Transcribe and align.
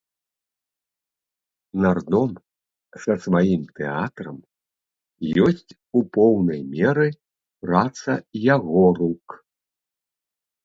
Нардом 1.83 2.31
са 3.03 3.13
сваім 3.25 3.63
тэатрам 3.81 4.39
ёсць 5.49 5.75
у 6.01 6.03
поўнай 6.19 6.61
меры 6.73 7.07
праца 7.67 8.11
яго 8.55 8.83
рук. 9.01 9.27